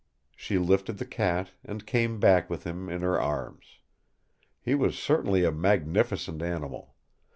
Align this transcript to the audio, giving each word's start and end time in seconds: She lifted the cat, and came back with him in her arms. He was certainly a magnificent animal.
She 0.35 0.57
lifted 0.57 0.97
the 0.97 1.05
cat, 1.05 1.51
and 1.63 1.85
came 1.85 2.19
back 2.19 2.49
with 2.49 2.63
him 2.63 2.89
in 2.89 3.01
her 3.03 3.21
arms. 3.21 3.77
He 4.59 4.73
was 4.73 4.97
certainly 4.97 5.43
a 5.45 5.51
magnificent 5.51 6.41
animal. 6.41 6.95